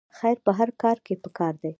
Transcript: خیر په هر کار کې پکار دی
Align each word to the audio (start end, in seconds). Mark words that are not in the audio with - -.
خیر 0.17 0.37
په 0.45 0.51
هر 0.57 0.69
کار 0.81 0.97
کې 1.05 1.15
پکار 1.23 1.53
دی 1.61 1.69